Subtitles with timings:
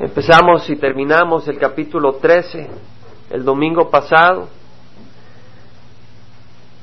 [0.00, 2.68] Empezamos y terminamos el capítulo 13
[3.30, 4.48] el domingo pasado,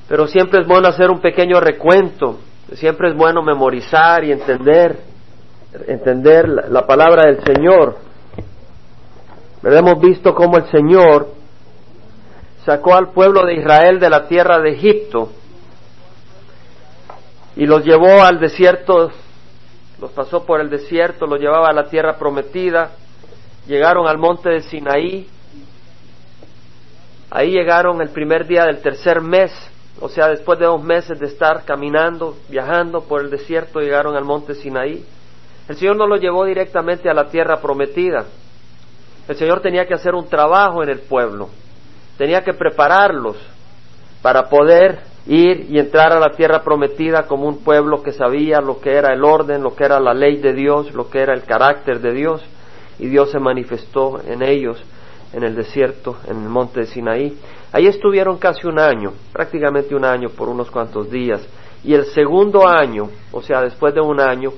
[0.08, 2.40] pero siempre es bueno hacer un pequeño recuento,
[2.74, 4.98] siempre es bueno memorizar y entender,
[5.88, 7.98] entender la, palabra del Señor.
[9.64, 11.28] Hemos visto cómo el Señor
[12.66, 15.30] sacó al pueblo de Israel de la tierra de Egipto
[17.58, 19.12] y los llevó al desierto,
[20.00, 22.92] los pasó por el desierto, los llevaba a la tierra prometida,
[23.72, 25.26] llegaron al monte de Sinaí,
[27.30, 29.50] ahí llegaron el primer día del tercer mes,
[30.02, 34.26] o sea, después de dos meses de estar caminando, viajando por el desierto, llegaron al
[34.26, 35.06] monte Sinaí.
[35.70, 38.26] El Señor no los llevó directamente a la tierra prometida.
[39.30, 41.48] El Señor tenía que hacer un trabajo en el pueblo,
[42.18, 43.38] tenía que prepararlos
[44.22, 48.82] para poder ir y entrar a la tierra prometida como un pueblo que sabía lo
[48.82, 51.44] que era el orden, lo que era la ley de Dios, lo que era el
[51.44, 52.44] carácter de Dios
[53.02, 54.82] y Dios se manifestó en ellos
[55.34, 57.38] en el desierto, en el monte de Sinaí.
[57.72, 61.42] Ahí estuvieron casi un año, prácticamente un año por unos cuantos días.
[61.84, 64.52] Y el segundo año, o sea, después de un año,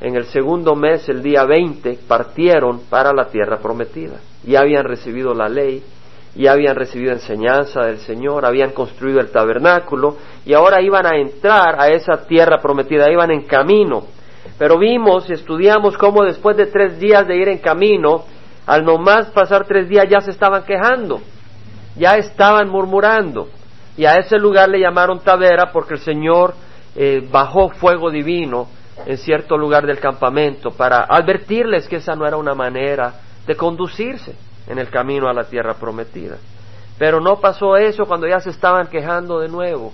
[0.00, 4.18] en el segundo mes, el día 20, partieron para la tierra prometida.
[4.46, 5.82] Y habían recibido la ley,
[6.34, 11.78] y habían recibido enseñanza del Señor, habían construido el tabernáculo, y ahora iban a entrar
[11.78, 14.06] a esa tierra prometida, iban en camino
[14.58, 18.24] pero vimos y estudiamos cómo después de tres días de ir en camino,
[18.66, 21.20] al nomás pasar tres días ya se estaban quejando,
[21.96, 23.48] ya estaban murmurando.
[23.96, 26.54] Y a ese lugar le llamaron Tavera porque el Señor
[26.94, 28.68] eh, bajó fuego divino
[29.06, 33.14] en cierto lugar del campamento para advertirles que esa no era una manera
[33.46, 34.34] de conducirse
[34.66, 36.36] en el camino a la tierra prometida.
[36.98, 39.92] Pero no pasó eso cuando ya se estaban quejando de nuevo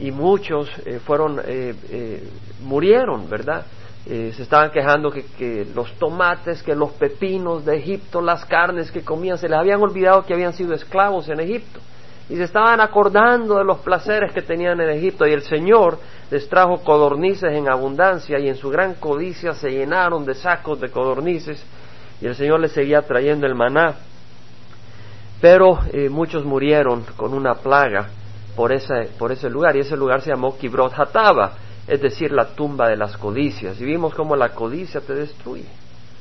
[0.00, 2.28] y muchos eh, fueron eh, eh,
[2.62, 3.64] murieron, ¿verdad?
[4.02, 9.04] se estaban quejando que, que, los tomates, que los pepinos de Egipto, las carnes que
[9.04, 11.80] comían, se les habían olvidado que habían sido esclavos en Egipto.
[12.30, 15.26] Y se estaban acordando de los placeres que tenían en Egipto.
[15.26, 15.98] Y el Señor
[16.30, 20.88] les trajo codornices en abundancia y en su gran codicia se llenaron de sacos de
[20.88, 21.62] codornices.
[22.22, 23.96] Y el Señor les seguía trayendo el maná.
[25.42, 25.78] Pero
[26.08, 28.08] muchos murieron con una plaga
[28.56, 31.52] por ese, por ese lugar, y ese lugar se llamó Kibrot Hataba,
[31.86, 33.80] es decir, la tumba de las codicias.
[33.80, 35.66] Y vimos cómo la codicia te destruye,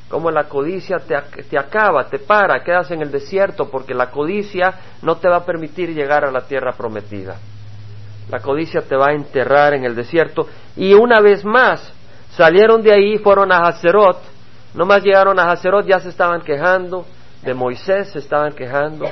[0.09, 4.73] cómo la codicia te, te acaba, te para, quedas en el desierto, porque la codicia
[5.01, 7.38] no te va a permitir llegar a la tierra prometida.
[8.29, 10.47] La codicia te va a enterrar en el desierto.
[10.75, 11.94] Y una vez más,
[12.31, 14.22] salieron de ahí, fueron a Hazerot,
[14.75, 17.06] no más llegaron a Hazerot, ya se estaban quejando
[17.41, 19.06] de Moisés, se estaban quejando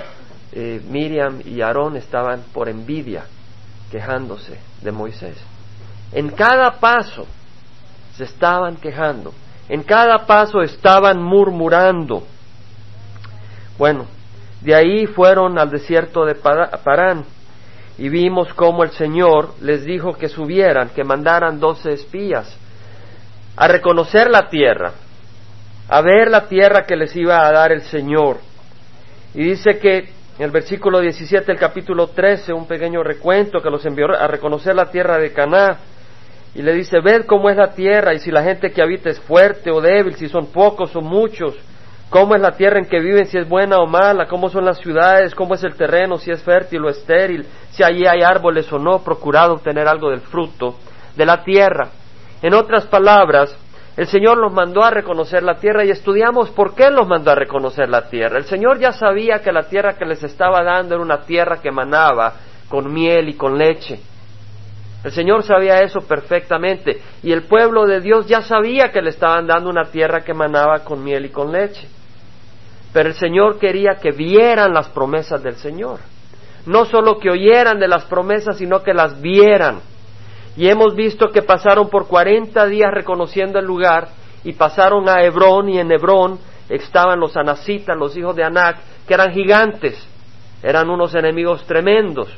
[0.52, 3.26] eh, Miriam y Aarón estaban por envidia
[3.92, 5.38] quejándose de Moisés.
[6.12, 7.26] En cada paso
[8.16, 9.34] se estaban quejando,
[9.70, 12.24] en cada paso estaban murmurando.
[13.78, 14.06] Bueno,
[14.62, 17.26] de ahí fueron al desierto de Parán
[17.98, 22.58] y vimos cómo el Señor les dijo que subieran, que mandaran doce espías
[23.56, 24.94] a reconocer la tierra,
[25.90, 28.38] a ver la tierra que les iba a dar el Señor.
[29.34, 33.84] Y dice que en el versículo 17 del capítulo 13, un pequeño recuento que los
[33.86, 35.80] envió a reconocer la tierra de Caná.
[36.54, 39.20] Y le dice, ved cómo es la tierra y si la gente que habita es
[39.20, 41.56] fuerte o débil, si son pocos o muchos,
[42.10, 44.78] cómo es la tierra en que viven, si es buena o mala, cómo son las
[44.78, 48.78] ciudades, cómo es el terreno, si es fértil o estéril, si allí hay árboles o
[48.78, 50.76] no, procurad obtener algo del fruto
[51.16, 51.90] de la tierra.
[52.44, 53.56] En otras palabras,
[53.98, 57.36] el Señor los mandó a reconocer la tierra y estudiamos por qué los mandó a
[57.36, 58.38] reconocer la tierra.
[58.38, 61.72] El Señor ya sabía que la tierra que les estaba dando era una tierra que
[61.72, 62.34] manaba
[62.70, 64.00] con miel y con leche.
[65.04, 69.48] El Señor sabía eso perfectamente y el pueblo de Dios ya sabía que le estaban
[69.48, 71.88] dando una tierra que manaba con miel y con leche.
[72.94, 76.02] Pero el Señor quería que vieran las promesas del Señor.
[76.68, 79.80] No solo que oyeran de las promesas, sino que las vieran.
[80.58, 84.10] Y hemos visto que pasaron por cuarenta días reconociendo el lugar
[84.44, 88.78] y pasaron a Hebrón y en Hebrón estaban los anacitas, los hijos de Anac,
[89.08, 89.96] que eran gigantes,
[90.64, 92.36] eran unos enemigos tremendos.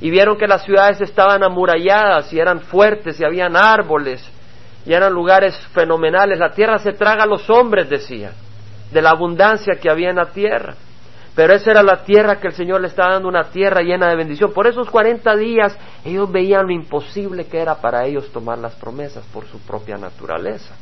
[0.00, 4.26] Y vieron que las ciudades estaban amuralladas y eran fuertes y habían árboles
[4.86, 6.38] y eran lugares fenomenales.
[6.38, 8.32] La tierra se traga a los hombres, decía,
[8.90, 10.74] de la abundancia que había en la tierra.
[11.38, 14.16] Pero esa era la tierra que el Señor le estaba dando, una tierra llena de
[14.16, 14.52] bendición.
[14.52, 19.24] Por esos cuarenta días ellos veían lo imposible que era para ellos tomar las promesas
[19.32, 20.74] por su propia naturaleza.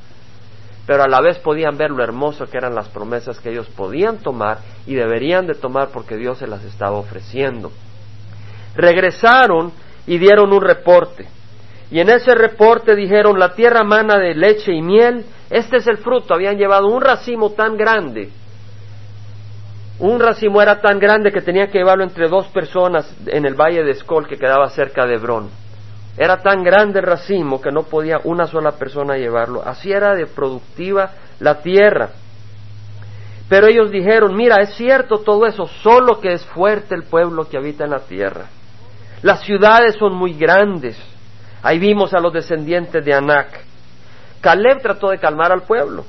[0.86, 4.16] Pero a la vez podían ver lo hermoso que eran las promesas que ellos podían
[4.16, 7.70] tomar y deberían de tomar porque Dios se las estaba ofreciendo.
[8.74, 9.72] Regresaron
[10.06, 11.28] y dieron un reporte.
[11.90, 15.98] Y en ese reporte dijeron, la tierra mana de leche y miel Este es el
[15.98, 16.32] fruto.
[16.32, 18.30] Habían llevado un racimo tan grande.
[19.98, 23.82] Un racimo era tan grande que tenía que llevarlo entre dos personas en el valle
[23.82, 25.48] de Escol que quedaba cerca de Hebrón.
[26.18, 29.62] Era tan grande el racimo que no podía una sola persona llevarlo.
[29.64, 31.10] Así era de productiva
[31.40, 32.10] la tierra.
[33.48, 37.56] Pero ellos dijeron, mira, es cierto todo eso, solo que es fuerte el pueblo que
[37.56, 38.46] habita en la tierra.
[39.22, 40.98] Las ciudades son muy grandes.
[41.62, 43.60] Ahí vimos a los descendientes de Anac.
[44.42, 46.04] Caleb trató de calmar al pueblo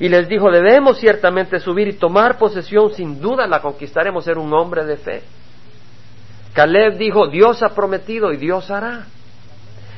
[0.00, 4.52] y les dijo, debemos ciertamente subir y tomar posesión, sin duda la conquistaremos, ser un
[4.52, 5.22] hombre de fe.
[6.54, 9.06] Caleb dijo, Dios ha prometido y Dios hará.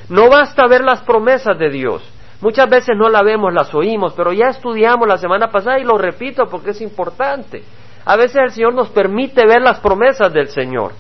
[0.08, 2.02] No basta ver las promesas de Dios.
[2.41, 5.96] Muchas veces no la vemos, las oímos, pero ya estudiamos la semana pasada y lo
[5.96, 7.64] repito porque es importante.
[8.05, 10.93] A veces el Señor nos permite ver las promesas del Señor.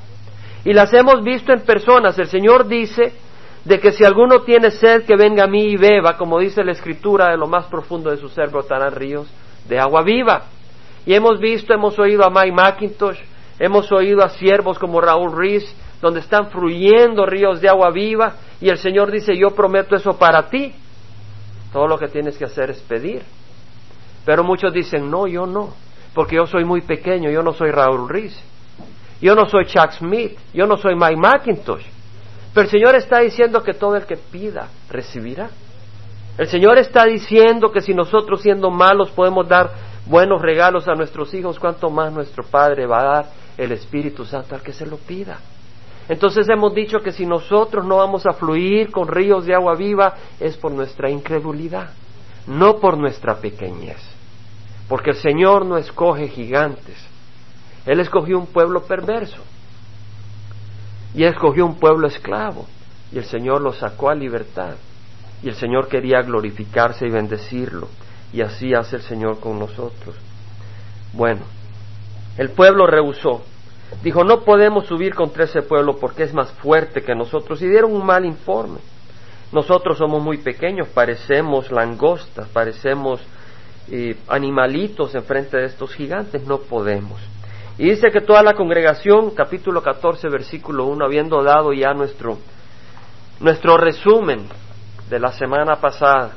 [0.64, 2.18] Y las hemos visto en personas.
[2.18, 3.12] El Señor dice
[3.64, 6.72] de que si alguno tiene sed, que venga a mí y beba, como dice la
[6.72, 9.26] Escritura, de lo más profundo de su ser brotarán ríos
[9.66, 10.44] de agua viva.
[11.06, 13.18] Y hemos visto, hemos oído a Mike McIntosh,
[13.58, 18.68] hemos oído a siervos como Raúl Rees, donde están fluyendo ríos de agua viva, y
[18.68, 20.74] el Señor dice, yo prometo eso para ti.
[21.72, 23.22] Todo lo que tienes que hacer es pedir.
[24.26, 25.70] Pero muchos dicen, no, yo no,
[26.14, 28.38] porque yo soy muy pequeño, yo no soy Raúl Rees,
[29.22, 31.93] yo no soy Chuck Smith, yo no soy Mike McIntosh.
[32.54, 35.50] Pero el Señor está diciendo que todo el que pida, recibirá.
[36.38, 39.70] El Señor está diciendo que si nosotros siendo malos podemos dar
[40.06, 43.26] buenos regalos a nuestros hijos, cuánto más nuestro Padre va a dar
[43.58, 45.38] el Espíritu Santo al que se lo pida.
[46.08, 50.14] Entonces hemos dicho que si nosotros no vamos a fluir con ríos de agua viva
[50.38, 51.90] es por nuestra incredulidad,
[52.46, 53.98] no por nuestra pequeñez.
[54.88, 57.04] Porque el Señor no escoge gigantes,
[57.86, 59.40] Él escogió un pueblo perverso
[61.14, 62.66] y escogió un pueblo esclavo
[63.12, 64.74] y el Señor lo sacó a libertad
[65.42, 67.88] y el Señor quería glorificarse y bendecirlo
[68.32, 70.16] y así hace el Señor con nosotros.
[71.12, 71.42] Bueno,
[72.36, 73.42] el pueblo rehusó
[74.02, 77.60] Dijo, no podemos subir contra ese pueblo porque es más fuerte que nosotros.
[77.62, 78.80] Y dieron un mal informe.
[79.52, 83.20] Nosotros somos muy pequeños, parecemos langostas, parecemos
[83.88, 87.20] eh, animalitos enfrente de estos gigantes, no podemos.
[87.76, 92.38] Y dice que toda la congregación, capítulo 14, versículo 1, habiendo dado ya nuestro,
[93.40, 94.46] nuestro resumen
[95.10, 96.32] de la semana pasada,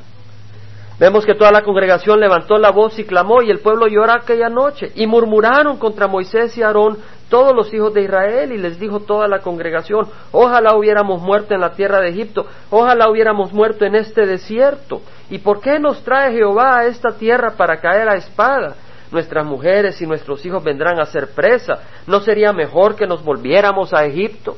[0.98, 4.48] Vemos que toda la congregación levantó la voz y clamó y el pueblo lloró aquella
[4.48, 6.98] noche y murmuraron contra Moisés y Aarón
[7.30, 11.60] todos los hijos de Israel y les dijo toda la congregación, ojalá hubiéramos muerto en
[11.60, 15.00] la tierra de Egipto, ojalá hubiéramos muerto en este desierto.
[15.30, 18.74] ¿Y por qué nos trae Jehová a esta tierra para caer a espada?
[19.10, 21.80] Nuestras mujeres y nuestros hijos vendrán a ser presa.
[22.06, 24.56] ¿No sería mejor que nos volviéramos a Egipto?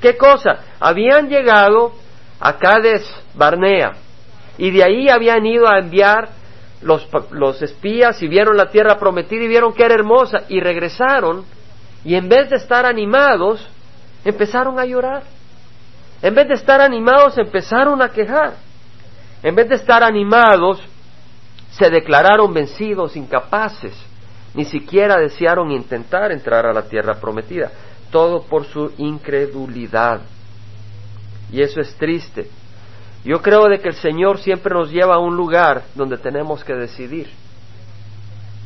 [0.00, 0.58] ¿Qué cosa?
[0.80, 1.92] Habían llegado
[2.40, 3.92] a Cades Barnea
[4.58, 6.28] y de ahí habían ido a enviar
[6.82, 11.44] los, los espías y vieron la tierra prometida y vieron que era hermosa y regresaron
[12.04, 13.68] y en vez de estar animados,
[14.24, 15.24] empezaron a llorar.
[16.22, 18.54] En vez de estar animados, empezaron a quejar.
[19.42, 20.80] En vez de estar animados,
[21.78, 23.94] se declararon vencidos, incapaces.
[24.54, 27.70] Ni siquiera desearon intentar entrar a la tierra prometida.
[28.10, 30.20] Todo por su incredulidad.
[31.52, 32.48] Y eso es triste.
[33.24, 36.74] Yo creo de que el Señor siempre nos lleva a un lugar donde tenemos que
[36.74, 37.28] decidir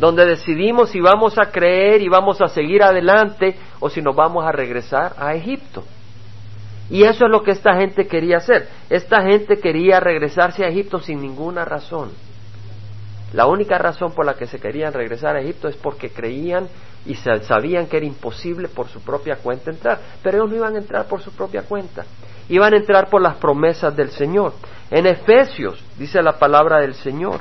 [0.00, 4.44] donde decidimos si vamos a creer y vamos a seguir adelante o si nos vamos
[4.44, 5.84] a regresar a Egipto.
[6.88, 8.66] Y eso es lo que esta gente quería hacer.
[8.88, 12.10] Esta gente quería regresarse a Egipto sin ninguna razón.
[13.32, 16.68] La única razón por la que se querían regresar a Egipto es porque creían
[17.06, 20.00] y sabían que era imposible por su propia cuenta entrar.
[20.22, 22.04] Pero ellos no iban a entrar por su propia cuenta.
[22.48, 24.52] Iban a entrar por las promesas del Señor.
[24.90, 27.40] En Efesios dice la palabra del Señor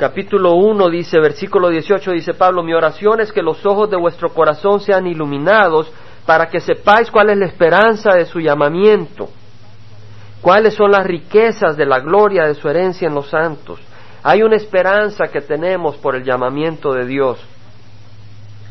[0.00, 4.30] capítulo 1 dice, versículo 18 dice Pablo, mi oración es que los ojos de vuestro
[4.30, 5.92] corazón sean iluminados
[6.24, 9.28] para que sepáis cuál es la esperanza de su llamamiento,
[10.40, 13.80] cuáles son las riquezas de la gloria de su herencia en los santos.
[14.22, 17.38] Hay una esperanza que tenemos por el llamamiento de Dios.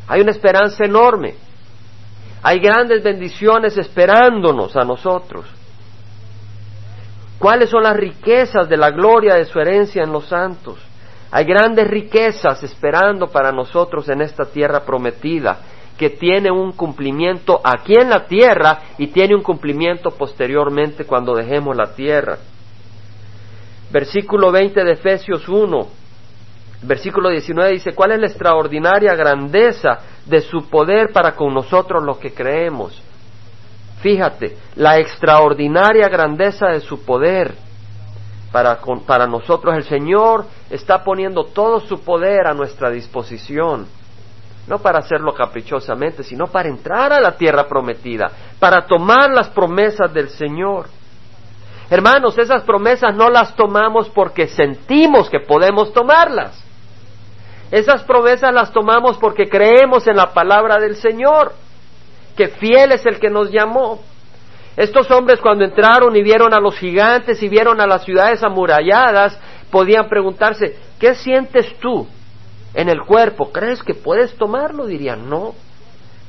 [0.07, 1.35] Hay una esperanza enorme.
[2.41, 5.45] Hay grandes bendiciones esperándonos a nosotros.
[7.38, 10.77] ¿Cuáles son las riquezas de la gloria de su herencia en los santos?
[11.31, 15.59] Hay grandes riquezas esperando para nosotros en esta tierra prometida,
[16.00, 21.75] que tiene un cumplimiento aquí en la tierra y tiene un cumplimiento posteriormente cuando dejemos
[21.75, 22.38] la tierra.
[23.91, 25.88] Versículo 20 de Efesios 1,
[26.84, 32.18] versículo 19 dice, ¿cuál es la extraordinaria grandeza de su poder para con nosotros los
[32.18, 33.03] que creemos?
[34.00, 37.56] Fíjate, la extraordinaria grandeza de su poder
[38.53, 39.75] para, para nosotros.
[39.75, 43.86] El Señor está poniendo todo su poder a nuestra disposición,
[44.69, 50.13] no para hacerlo caprichosamente, sino para entrar a la tierra prometida, para tomar las promesas
[50.13, 50.85] del Señor.
[51.89, 56.63] Hermanos, esas promesas no las tomamos porque sentimos que podemos tomarlas.
[57.71, 61.53] Esas promesas las tomamos porque creemos en la palabra del Señor,
[62.38, 63.99] que fiel es el que nos llamó.
[64.77, 69.35] Estos hombres cuando entraron y vieron a los gigantes y vieron a las ciudades amuralladas,
[69.71, 72.07] podían preguntarse, ¿qué sientes tú
[72.79, 73.51] en el cuerpo?
[73.51, 74.86] ¿Crees que puedes tomarlo?
[74.86, 75.53] Dirían, no.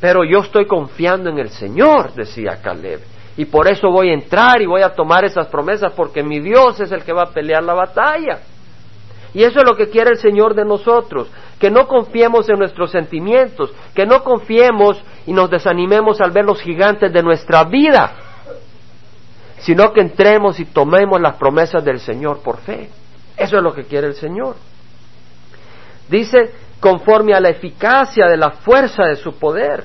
[0.00, 3.00] Pero yo estoy confiando en el Señor, decía Caleb.
[3.36, 6.80] Y por eso voy a entrar y voy a tomar esas promesas porque mi Dios
[6.80, 8.40] es el que va a pelear la batalla.
[9.32, 11.28] Y eso es lo que quiere el Señor de nosotros,
[11.60, 16.60] que no confiemos en nuestros sentimientos, que no confiemos y nos desanimemos al ver los
[16.60, 18.12] gigantes de nuestra vida,
[19.58, 22.90] sino que entremos y tomemos las promesas del Señor por fe.
[23.36, 24.56] Eso es lo que quiere el Señor.
[26.10, 29.84] Dice, conforme a la eficacia de la fuerza de su poder.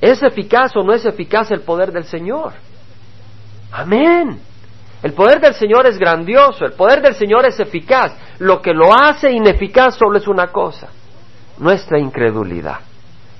[0.00, 2.54] ¿Es eficaz o no es eficaz el poder del Señor?
[3.70, 4.40] Amén.
[5.02, 8.16] El poder del Señor es grandioso, el poder del Señor es eficaz.
[8.38, 10.88] Lo que lo hace ineficaz solo es una cosa,
[11.58, 12.87] nuestra incredulidad.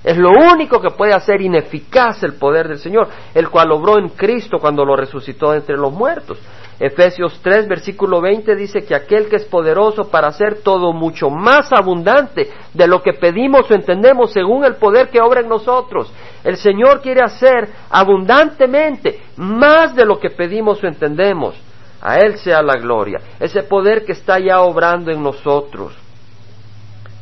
[0.05, 4.11] Es lo único que puede hacer ineficaz el poder del Señor, el cual obró en
[4.11, 6.39] Cristo cuando lo resucitó entre los muertos.
[6.81, 11.73] Efesios 3, versículo 20 dice que aquel que es poderoso para hacer todo mucho más
[11.73, 16.13] abundante de lo que pedimos o entendemos según el poder que obra en nosotros.
[16.45, 21.57] El Señor quiere hacer abundantemente más de lo que pedimos o entendemos.
[22.01, 25.97] A Él sea la gloria, ese poder que está ya obrando en nosotros.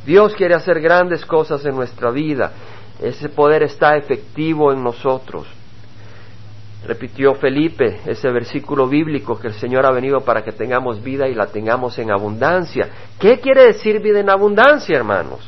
[0.07, 2.53] Dios quiere hacer grandes cosas en nuestra vida.
[3.03, 5.47] Ese poder está efectivo en nosotros.
[6.87, 11.35] Repitió Felipe ese versículo bíblico que el Señor ha venido para que tengamos vida y
[11.35, 12.89] la tengamos en abundancia.
[13.19, 15.41] ¿Qué quiere decir vida en abundancia, hermanos?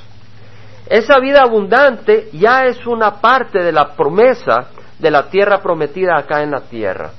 [0.88, 6.42] Esa vida abundante ya es una parte de la promesa de la tierra prometida acá
[6.42, 7.12] en la tierra.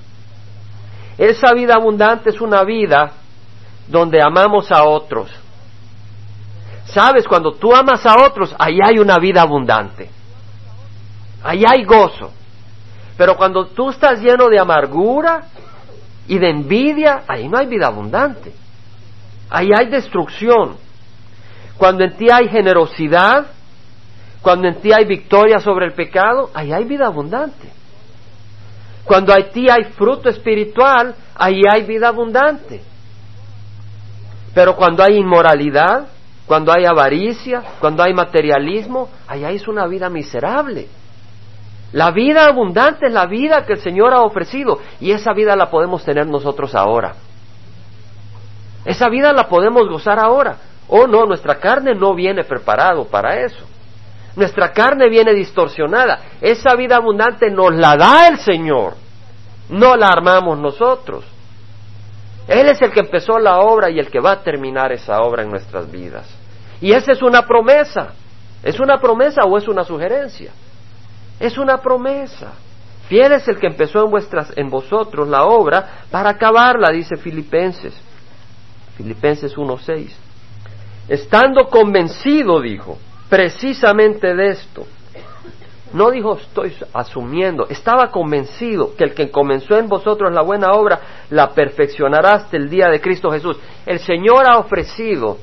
[1.17, 3.11] Esa vida abundante es una vida
[3.87, 5.31] donde amamos a otros.
[6.93, 10.09] Sabes, cuando tú amas a otros, ahí hay una vida abundante.
[11.43, 12.31] Ahí hay gozo.
[13.17, 15.45] Pero cuando tú estás lleno de amargura
[16.27, 18.53] y de envidia, ahí no hay vida abundante.
[19.49, 20.77] Ahí hay destrucción.
[21.77, 23.47] Cuando en ti hay generosidad,
[24.41, 27.69] cuando en ti hay victoria sobre el pecado, ahí hay vida abundante.
[29.03, 32.81] Cuando en ti hay fruto espiritual, ahí hay vida abundante.
[34.53, 36.07] Pero cuando hay inmoralidad,
[36.49, 40.87] cuando hay avaricia, cuando hay materialismo, ahí es una vida miserable.
[41.91, 45.69] La vida abundante es la vida que el Señor ha ofrecido y esa vida la
[45.69, 47.13] podemos tener nosotros ahora.
[48.83, 50.57] Esa vida la podemos gozar ahora.
[50.87, 53.63] Oh no, nuestra carne no viene preparado para eso.
[54.35, 56.19] Nuestra carne viene distorsionada.
[56.41, 58.95] Esa vida abundante nos la da el Señor.
[59.69, 61.23] No la armamos nosotros.
[62.47, 65.43] Él es el que empezó la obra y el que va a terminar esa obra
[65.43, 66.38] en nuestras vidas.
[66.81, 68.13] Y esa es una promesa.
[68.63, 70.51] ¿Es una promesa o es una sugerencia?
[71.39, 72.53] Es una promesa.
[73.07, 77.99] Fiel es el que empezó en, vuestras, en vosotros la obra para acabarla, dice Filipenses.
[78.97, 80.09] Filipenses 1.6.
[81.07, 82.97] Estando convencido, dijo,
[83.29, 84.85] precisamente de esto.
[85.91, 90.99] No dijo estoy asumiendo, estaba convencido que el que comenzó en vosotros la buena obra
[91.31, 93.57] la perfeccionará hasta el día de Cristo Jesús.
[93.87, 95.37] El Señor ha ofrecido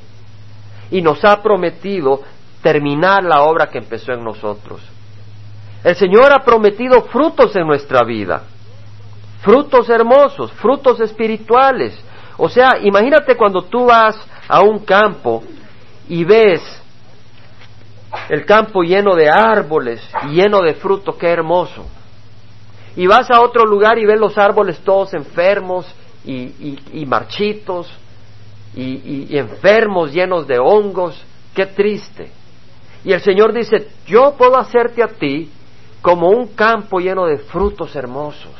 [0.91, 2.23] y nos ha prometido
[2.63, 4.81] terminar la obra que empezó en nosotros.
[5.85, 8.43] El Señor ha prometido frutos en nuestra vida,
[9.43, 11.97] frutos hermosos, frutos espirituales.
[12.37, 14.17] O sea, imagínate cuando tú vas
[14.49, 15.45] a un campo
[16.09, 16.83] y ves
[18.29, 21.87] el campo lleno de árboles y lleno de frutos, qué hermoso.
[22.97, 25.87] Y vas a otro lugar y ves los árboles todos enfermos
[26.25, 27.89] y, marchitos
[28.77, 31.21] y, enfermos, llenos de hongos,
[31.55, 32.31] qué triste.
[33.05, 35.51] Y el Señor dice, yo puedo hacerte a ti
[36.03, 38.53] como un campo lleno de frutos hermosos.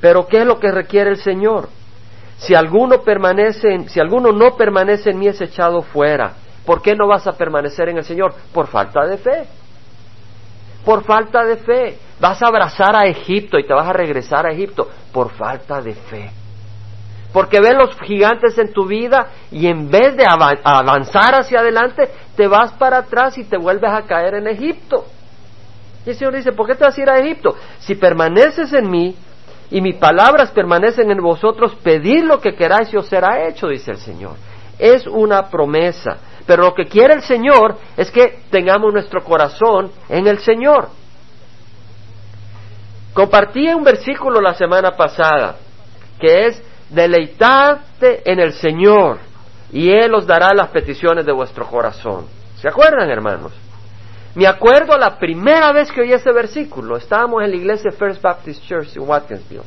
[0.00, 1.68] Pero ¿qué es lo que requiere el Señor?
[2.38, 6.34] Si alguno permanece, si alguno no permanece en mí es echado fuera.
[6.64, 8.34] ¿Por qué no vas a permanecer en el Señor?
[8.52, 9.46] Por falta de fe.
[10.84, 11.98] Por falta de fe.
[12.18, 15.94] Vas a abrazar a Egipto y te vas a regresar a Egipto por falta de
[15.94, 16.30] fe.
[17.32, 22.48] Porque ves los gigantes en tu vida y en vez de avanzar hacia adelante, te
[22.48, 25.04] vas para atrás y te vuelves a caer en Egipto.
[26.04, 27.54] Y el Señor dice, ¿por qué te vas a ir a Egipto?
[27.78, 29.14] Si permaneces en mí
[29.70, 33.92] y mis palabras permanecen en vosotros, pedid lo que queráis y os será hecho, dice
[33.92, 34.32] el Señor.
[34.78, 36.16] Es una promesa.
[36.46, 40.88] Pero lo que quiere el Señor es que tengamos nuestro corazón en el Señor.
[43.12, 45.56] Compartí un versículo la semana pasada
[46.20, 49.18] que es deleitarte en el Señor
[49.72, 52.26] y Él os dará las peticiones de vuestro corazón.
[52.56, 53.52] ¿Se acuerdan, hermanos?
[54.34, 56.96] Me acuerdo la primera vez que oí ese versículo.
[56.96, 59.62] Estábamos en la iglesia First Baptist Church en Watkinsville.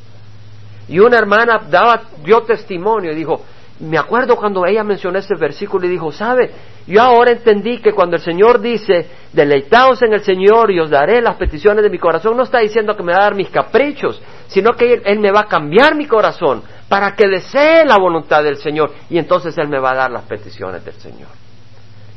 [0.88, 3.42] Y una hermana daba, dio testimonio y dijo,
[3.80, 6.52] me acuerdo cuando ella mencionó ese versículo y dijo, ¿sabe?
[6.86, 11.22] Yo ahora entendí que cuando el Señor dice, deleitaos en el Señor y os daré
[11.22, 14.22] las peticiones de mi corazón, no está diciendo que me va a dar mis caprichos,
[14.48, 16.62] sino que él, me va a cambiar mi corazón
[16.94, 20.26] para que desee la voluntad del Señor y entonces Él me va a dar las
[20.26, 21.30] peticiones del Señor,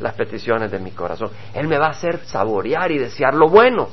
[0.00, 1.30] las peticiones de mi corazón.
[1.54, 3.88] Él me va a hacer saborear y desear lo bueno.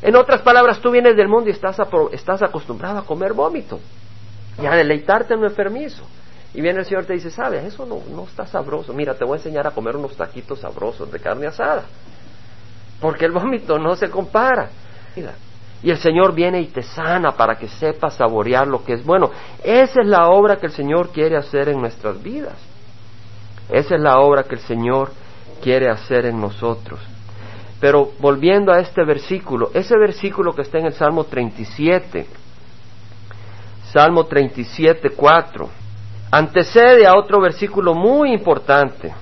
[0.00, 1.76] En otras palabras, tú vienes del mundo y estás,
[2.12, 3.80] estás acostumbrado a comer vómito
[4.58, 6.04] y a deleitarte en lo enfermizo.
[6.54, 8.94] Y viene el Señor y te dice, sabes, eso no, no está sabroso.
[8.94, 11.82] Mira, te voy a enseñar a comer unos taquitos sabrosos de carne asada.
[12.98, 14.70] Porque el vómito no se compara.
[15.82, 19.30] Y el Señor viene y te sana para que sepas saborear lo que es bueno.
[19.62, 22.56] Esa es la obra que el Señor quiere hacer en nuestras vidas.
[23.68, 25.10] Esa es la obra que el Señor
[25.62, 27.00] quiere hacer en nosotros.
[27.80, 32.26] Pero volviendo a este versículo, ese versículo que está en el Salmo 37,
[33.92, 35.68] Salmo 37, 4
[36.30, 39.14] antecede a otro versículo muy importante.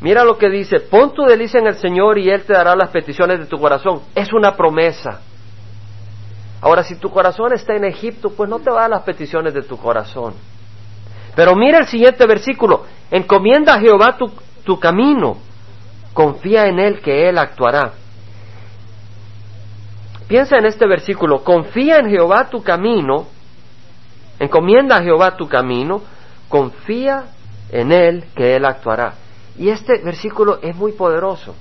[0.00, 2.90] Mira lo que dice, pon tu delicia en el Señor y Él te dará las
[2.90, 4.02] peticiones de tu corazón.
[4.14, 5.20] Es una promesa.
[6.60, 9.62] Ahora, si tu corazón está en Egipto, pues no te va a las peticiones de
[9.62, 10.34] tu corazón.
[11.34, 14.30] Pero mira el siguiente versículo, encomienda a Jehová tu,
[14.64, 15.36] tu camino,
[16.14, 17.92] confía en Él que Él actuará.
[20.26, 23.26] Piensa en este versículo, confía en Jehová tu camino,
[24.40, 26.00] encomienda a Jehová tu camino,
[26.48, 27.26] confía
[27.70, 29.14] en Él que Él actuará.
[29.58, 31.54] Y este versículo es muy poderoso.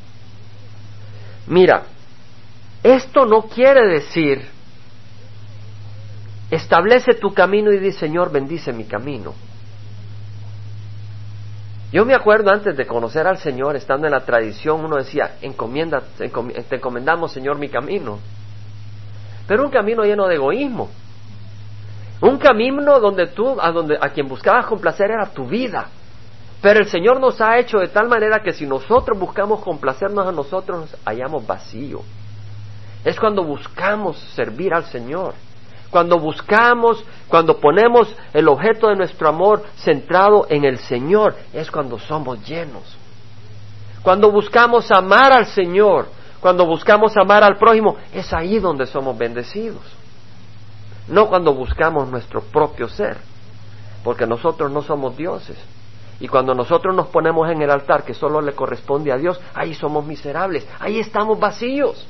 [1.47, 1.83] Mira,
[2.81, 4.54] esto no quiere decir,
[6.49, 9.33] establece tu camino y di, Señor, bendice mi camino.
[11.91, 16.01] Yo me acuerdo antes de conocer al Señor, estando en la tradición, uno decía, encomienda,
[16.17, 18.19] te encomendamos, Señor, mi camino.
[19.47, 20.89] Pero un camino lleno de egoísmo.
[22.21, 25.87] Un camino donde tú, a, donde, a quien buscabas complacer era tu vida.
[26.61, 30.31] Pero el Señor nos ha hecho de tal manera que si nosotros buscamos complacernos a
[30.31, 32.01] nosotros, nos hallamos vacío.
[33.03, 35.35] Es cuando buscamos servir al Señor.
[35.89, 41.99] Cuando buscamos, cuando ponemos el objeto de nuestro amor centrado en el Señor, es cuando
[41.99, 42.97] somos llenos.
[44.01, 46.07] Cuando buscamos amar al Señor,
[46.39, 49.81] cuando buscamos amar al prójimo, es ahí donde somos bendecidos
[51.07, 53.17] no cuando buscamos nuestro propio ser,
[54.03, 55.57] porque nosotros no somos dioses.
[56.19, 59.73] Y cuando nosotros nos ponemos en el altar que solo le corresponde a Dios, ahí
[59.73, 62.07] somos miserables, ahí estamos vacíos.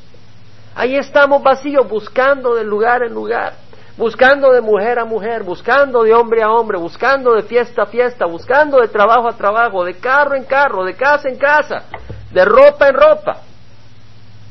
[0.77, 3.55] Ahí estamos vacíos buscando de lugar en lugar,
[3.97, 8.25] buscando de mujer a mujer, buscando de hombre a hombre, buscando de fiesta a fiesta,
[8.25, 11.83] buscando de trabajo a trabajo, de carro en carro, de casa en casa,
[12.31, 13.41] de ropa en ropa.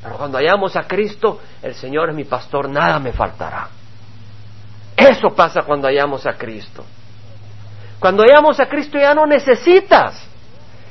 [0.02, 3.68] Pero cuando hallamos a Cristo, el Señor es mi pastor, nada me faltará.
[4.96, 6.84] Eso pasa cuando hallamos a Cristo.
[7.98, 10.28] Cuando hallamos a Cristo ya no necesitas.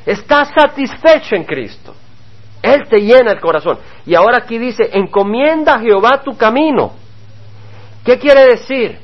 [0.06, 1.94] Estás satisfecho en Cristo.
[2.62, 3.78] Él te llena el corazón.
[4.06, 7.03] Y ahora aquí dice, encomienda a Jehová tu camino.
[8.04, 8.98] ¿Qué quiere decir?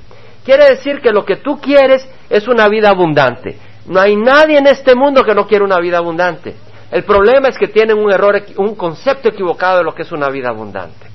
[0.44, 3.58] Quiere decir que lo que tú quieres es una vida abundante.
[3.86, 6.56] No hay nadie en este mundo que no quiera una vida abundante.
[6.92, 10.30] El problema es que tienen un error, un concepto equivocado de lo que es una
[10.30, 11.08] vida abundante.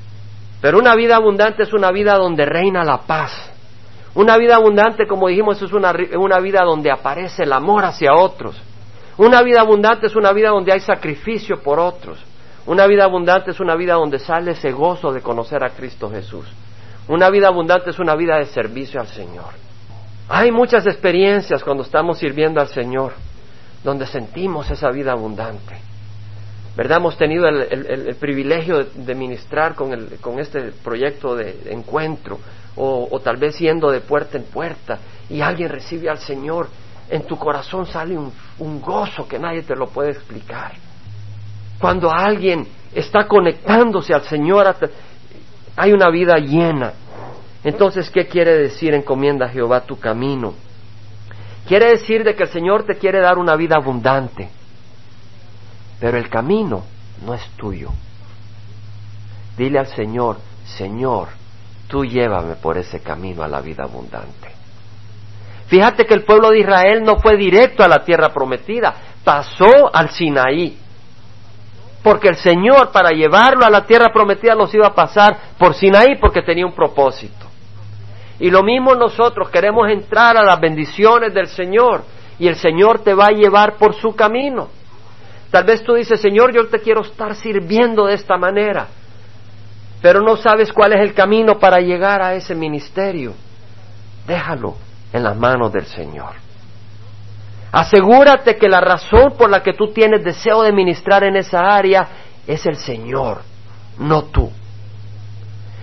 [0.61, 3.55] Pero una vida abundante es una vida donde reina la paz
[4.15, 8.57] una vida abundante, como dijimos, es una, una vida donde aparece el amor hacia otros.
[9.17, 12.19] Una vida abundante es una vida donde hay sacrificio por otros.
[12.67, 16.47] Una vida abundante es una vida donde sale ese gozo de conocer a Cristo Jesús.
[17.09, 19.53] Una vida abundante es una vida de servicio al Señor.
[20.29, 23.13] Hay muchas experiencias cuando estamos sirviendo al Señor,
[23.83, 25.77] donde sentimos esa vida abundante.
[26.77, 26.99] ¿Verdad?
[26.99, 32.41] Hemos tenido el, privilegio de, ministrar con, con este proyecto de encuentro
[32.75, 34.99] o, tal vez yendo de puerta en puerta
[35.31, 36.69] y alguien recibe al Señor,
[37.09, 40.73] en tu corazón sale un gozo que nadie te lo puede explicar.
[41.79, 44.75] Cuando alguien está conectándose al Señor,
[45.77, 46.93] hay una vida llena.
[47.63, 50.55] Entonces, ¿qué quiere decir encomienda a Jehová tu camino?
[51.67, 54.51] Quiere decir de que el Señor te quiere dar una vida abundante,
[55.99, 56.85] pero el camino
[57.25, 57.89] no es tuyo.
[59.57, 61.29] Dile al Señor, Señor,
[61.89, 64.53] tú llévame por ese camino a la vida abundante.
[65.67, 70.11] Fíjate que el pueblo de Israel no fue directo a la tierra prometida, pasó al
[70.11, 70.79] Sinaí.
[72.05, 76.17] Porque el Señor para llevarlo a la tierra prometida los iba a pasar por Sinaí
[76.21, 77.47] porque tenía un propósito.
[78.39, 82.05] Y lo mismo nosotros queremos entrar a las bendiciones del Señor
[82.39, 84.69] y el Señor te va a llevar por su camino.
[85.51, 88.89] Tal vez tú dices, Señor, yo te quiero estar sirviendo de esta manera,
[90.03, 93.33] pero no sabes cuál es el camino para llegar a ese ministerio.
[94.27, 94.75] Déjalo
[95.11, 96.44] en las manos del Señor.
[97.75, 102.07] Asegúrate que la razón por la que tú tienes deseo de ministrar en esa área
[102.47, 103.43] es el Señor,
[103.99, 104.49] no tú.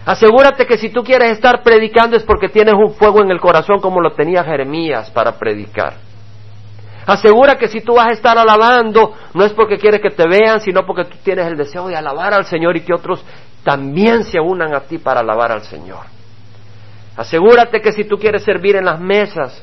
[0.05, 3.81] Asegúrate que si tú quieres estar predicando es porque tienes un fuego en el corazón
[3.81, 5.95] como lo tenía Jeremías para predicar.
[7.05, 10.61] Asegura que si tú vas a estar alabando, no es porque quieres que te vean,
[10.61, 13.21] sino porque tú tienes el deseo de alabar al Señor y que otros
[13.65, 16.05] también se unan a ti para alabar al Señor.
[17.17, 19.61] Asegúrate que si tú quieres servir en las mesas,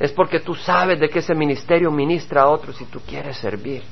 [0.00, 3.82] es porque tú sabes de que ese ministerio ministra a otros y tú quieres servir.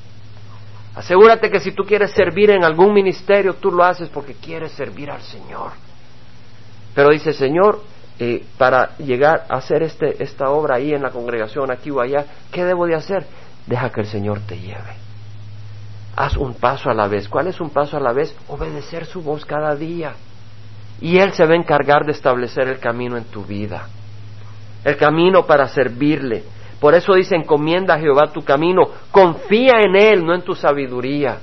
[0.95, 5.11] Asegúrate que si tú quieres servir en algún ministerio, tú lo haces porque quieres servir
[5.11, 5.71] al Señor.
[6.95, 7.83] Pero dice, Señor,
[8.17, 12.25] eh, para llegar a hacer este, esta obra ahí en la congregación, aquí o allá,
[12.51, 13.27] ¿qué debo de hacer?
[13.67, 14.97] Deja que el Señor te lleve.
[16.15, 17.29] Haz un paso a la vez.
[17.29, 18.35] ¿Cuál es un paso a la vez?
[18.47, 20.15] Obedecer su voz cada día.
[20.99, 23.87] Y Él se va a encargar de establecer el camino en tu vida.
[24.83, 26.43] El camino para servirle.
[26.79, 28.83] Por eso dice, encomienda a Jehová tu camino.
[29.11, 31.39] Confía en Él, no en tu sabiduría.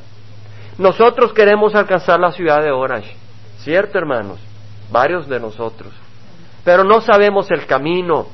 [0.79, 3.15] Nosotros queremos alcanzar la ciudad de Orange.
[3.59, 4.39] ¿Cierto, hermanos?
[4.91, 5.93] Varios de nosotros
[6.67, 8.27] pero no sabemos el camino.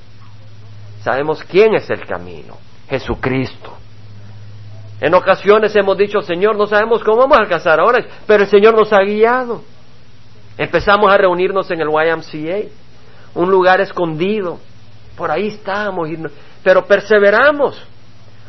[1.03, 2.57] Sabemos quién es el camino,
[2.88, 3.75] Jesucristo.
[5.03, 8.75] En ocasiones hemos dicho, Señor, no sabemos cómo vamos a alcanzar ahora, pero el Señor
[8.75, 9.62] nos ha guiado.
[10.57, 12.71] Empezamos a reunirnos en el YMCA,
[13.35, 14.59] un lugar escondido.
[15.16, 16.09] Por ahí estábamos,
[16.62, 17.81] pero perseveramos.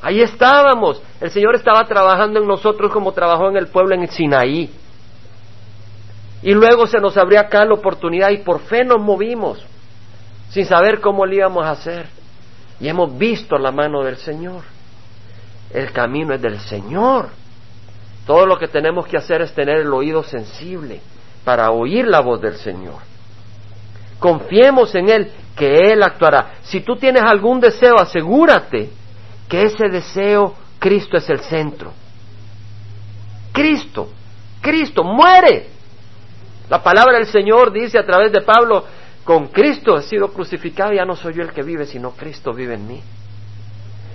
[0.01, 1.01] Ahí estábamos.
[1.21, 4.69] El Señor estaba trabajando en nosotros como trabajó en el pueblo en Sinaí.
[6.41, 9.63] Y luego se nos abría acá la oportunidad y por fe nos movimos
[10.49, 12.07] sin saber cómo lo íbamos a hacer.
[12.79, 14.63] Y hemos visto la mano del Señor.
[15.71, 17.29] El camino es del Señor.
[18.27, 21.01] Todo lo que tenemos que hacer es tener el oído sensible
[21.43, 22.99] para oír la voz del Señor.
[24.19, 26.55] Confiemos en Él, que Él actuará.
[26.63, 28.89] Si tú tienes algún deseo, asegúrate
[29.47, 31.93] que ese deseo, Cristo es el centro.
[33.51, 34.09] Cristo,
[34.61, 35.67] Cristo, muere.
[36.69, 38.85] La palabra del Señor dice a través de Pablo,
[39.23, 42.73] con Cristo he sido crucificado, ya no soy yo el que vive, sino Cristo vive
[42.73, 43.01] en mí.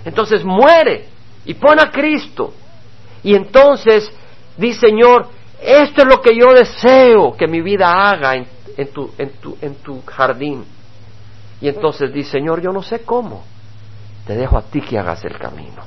[0.05, 1.07] Entonces muere
[1.45, 2.53] y pone a Cristo.
[3.23, 4.11] Y entonces
[4.57, 5.27] dice, Señor,
[5.61, 8.47] esto es lo que yo deseo que mi vida haga en,
[8.93, 10.65] tu, en, tu, en tu jardín.
[11.61, 13.43] Y entonces dice, Señor, yo no sé cómo.
[14.25, 15.83] Te dejo a ti que hagas el camino.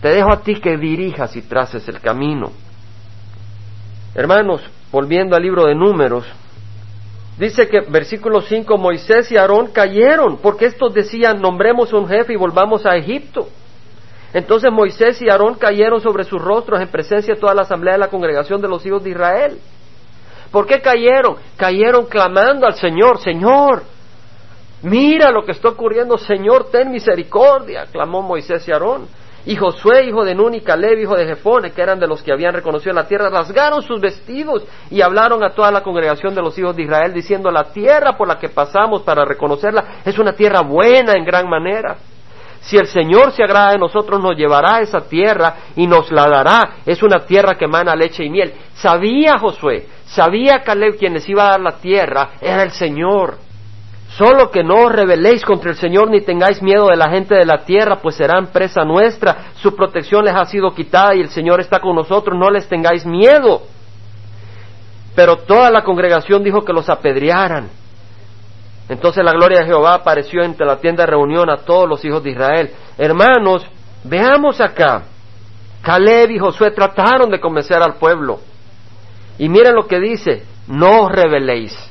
[0.00, 2.50] Te dejo a ti que dirijas y traces el camino.
[4.14, 6.24] Hermanos, volviendo al libro de números,
[7.38, 12.36] Dice que versículo 5, Moisés y Aarón cayeron, porque estos decían, nombremos un jefe y
[12.36, 13.48] volvamos a Egipto.
[14.34, 18.00] Entonces Moisés y Aarón cayeron sobre sus rostros en presencia de toda la asamblea de
[18.00, 19.58] la congregación de los hijos de Israel.
[20.50, 21.36] ¿Por qué cayeron?
[21.56, 23.84] Cayeron clamando al Señor, Señor,
[24.82, 29.06] mira lo que está ocurriendo, Señor, ten misericordia, clamó Moisés y Aarón.
[29.46, 32.32] Y Josué, hijo de Nun, y Caleb, hijo de Jefone, que eran de los que
[32.32, 36.58] habían reconocido la tierra, rasgaron sus vestidos y hablaron a toda la congregación de los
[36.58, 40.60] hijos de Israel, diciendo, la tierra por la que pasamos para reconocerla es una tierra
[40.60, 41.96] buena en gran manera.
[42.60, 46.28] Si el Señor se agrada de nosotros, nos llevará a esa tierra y nos la
[46.28, 46.70] dará.
[46.84, 48.52] Es una tierra que emana leche y miel.
[48.74, 53.47] Sabía Josué, sabía Caleb quienes iba a dar la tierra, era el Señor.
[54.16, 57.44] Solo que no os rebeléis contra el Señor ni tengáis miedo de la gente de
[57.44, 59.52] la tierra, pues serán presa nuestra.
[59.56, 63.04] Su protección les ha sido quitada y el Señor está con nosotros, no les tengáis
[63.04, 63.62] miedo.
[65.14, 67.68] Pero toda la congregación dijo que los apedrearan.
[68.88, 72.22] Entonces la gloria de Jehová apareció entre la tienda de reunión a todos los hijos
[72.22, 72.70] de Israel.
[72.96, 73.66] Hermanos,
[74.04, 75.02] veamos acá.
[75.82, 78.40] Caleb y Josué trataron de convencer al pueblo.
[79.38, 81.87] Y miren lo que dice, no os rebeléis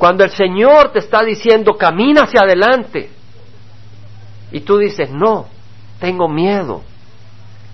[0.00, 3.10] cuando el Señor te está diciendo, camina hacia adelante,
[4.50, 5.48] y tú dices, no,
[6.00, 6.80] tengo miedo,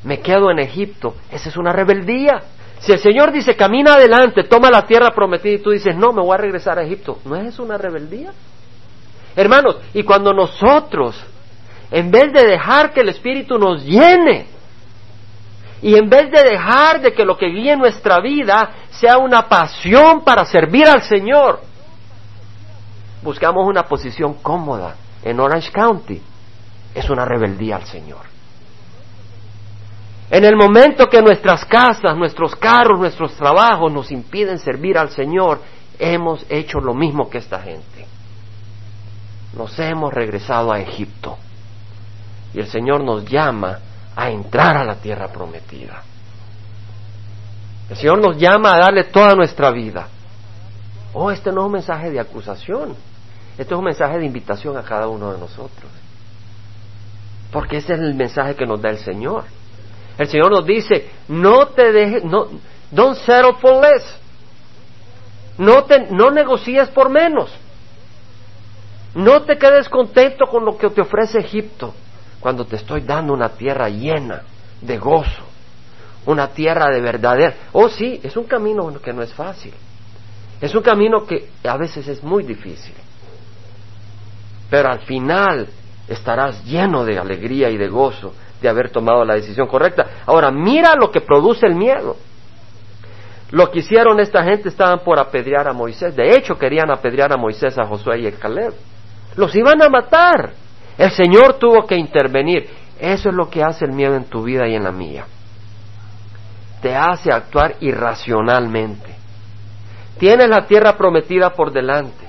[0.02, 2.42] me quedo en Egipto, esa es una rebeldía.
[2.80, 6.20] Si el Señor dice, camina adelante, toma la tierra prometida, y tú dices, no, me
[6.20, 8.32] voy a regresar a Egipto, ¿no es una rebeldía?
[9.36, 11.14] Hermanos, y cuando nosotros,
[11.92, 14.46] en vez de dejar que el Espíritu nos llene,
[15.80, 20.24] y en vez de dejar de que lo que guíe nuestra vida sea una pasión
[20.24, 21.60] para servir al Señor,
[23.26, 26.22] buscamos una posición cómoda en Orange County.
[26.94, 28.24] Es una rebeldía al Señor.
[30.30, 35.60] En el momento que nuestras casas, nuestros carros, nuestros trabajos nos impiden servir al Señor,
[35.98, 38.06] hemos hecho lo mismo que esta gente.
[39.56, 41.36] Nos hemos regresado a Egipto.
[42.54, 43.78] Y el Señor nos llama
[44.14, 46.02] a entrar a la tierra prometida.
[47.90, 50.08] El Señor nos llama a darle toda nuestra vida.
[51.12, 52.94] Oh, este no es un mensaje de acusación.
[53.58, 55.90] Este es un mensaje de invitación a cada uno de nosotros.
[57.50, 59.44] Porque ese es el mensaje que nos da el Señor.
[60.18, 62.48] El Señor nos dice, no te dejes, no,
[62.90, 64.04] don't settle for less.
[65.58, 67.50] No, te, no negocies por menos.
[69.14, 71.94] No te quedes contento con lo que te ofrece Egipto
[72.40, 74.42] cuando te estoy dando una tierra llena
[74.82, 75.42] de gozo,
[76.26, 77.54] una tierra de verdadera.
[77.72, 79.72] Oh sí, es un camino que no es fácil.
[80.60, 82.94] Es un camino que a veces es muy difícil.
[84.70, 85.68] Pero al final
[86.08, 90.06] estarás lleno de alegría y de gozo de haber tomado la decisión correcta.
[90.26, 92.16] Ahora, mira lo que produce el miedo.
[93.50, 96.16] Lo que hicieron esta gente estaban por apedrear a Moisés.
[96.16, 98.74] De hecho, querían apedrear a Moisés, a Josué y a Caleb.
[99.36, 100.52] Los iban a matar.
[100.98, 102.68] El Señor tuvo que intervenir.
[102.98, 105.26] Eso es lo que hace el miedo en tu vida y en la mía.
[106.80, 109.14] Te hace actuar irracionalmente.
[110.18, 112.25] Tienes la tierra prometida por delante.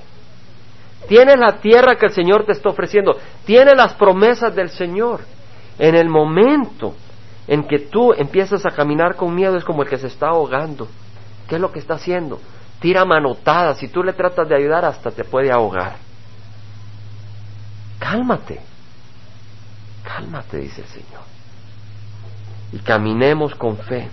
[1.08, 3.16] Tienes la tierra que el Señor te está ofreciendo.
[3.46, 5.20] Tienes las promesas del Señor.
[5.78, 6.94] En el momento
[7.46, 10.86] en que tú empiezas a caminar con miedo es como el que se está ahogando.
[11.48, 12.38] ¿Qué es lo que está haciendo?
[12.78, 13.78] Tira manotadas.
[13.78, 15.96] Si tú le tratas de ayudar hasta te puede ahogar.
[17.98, 18.60] Cálmate.
[20.04, 21.22] Cálmate, dice el Señor.
[22.72, 24.10] Y caminemos con fe.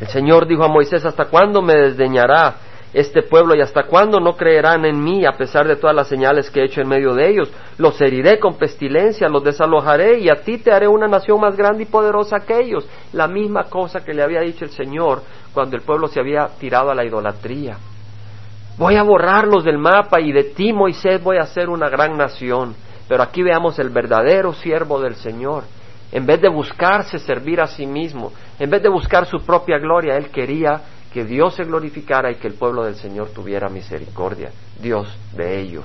[0.00, 2.56] El Señor dijo a Moisés, ¿hasta cuándo me desdeñará
[2.92, 6.50] este pueblo y hasta cuándo no creerán en mí a pesar de todas las señales
[6.50, 7.50] que he hecho en medio de ellos?
[7.78, 11.84] Los heriré con pestilencia, los desalojaré y a ti te haré una nación más grande
[11.84, 12.86] y poderosa que ellos.
[13.12, 16.90] La misma cosa que le había dicho el Señor cuando el pueblo se había tirado
[16.90, 17.78] a la idolatría.
[18.78, 22.74] Voy a borrarlos del mapa y de ti, Moisés, voy a hacer una gran nación.
[23.08, 25.64] Pero aquí veamos el verdadero siervo del Señor
[26.12, 30.16] en vez de buscarse servir a sí mismo, en vez de buscar su propia gloria,
[30.16, 35.08] él quería que Dios se glorificara y que el pueblo del Señor tuviera misericordia, Dios
[35.36, 35.84] de ellos.